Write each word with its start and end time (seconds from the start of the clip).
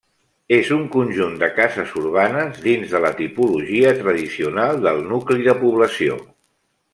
És 0.55 0.69
un 0.75 0.85
conjunt 0.93 1.35
de 1.43 1.49
cases 1.59 1.91
urbanes 2.03 2.57
dins 2.63 2.95
de 2.95 3.01
la 3.03 3.11
tipologia 3.19 3.93
tradicional 4.01 4.83
del 4.89 5.05
nucli 5.13 5.47
de 5.51 5.57
població. 5.61 6.19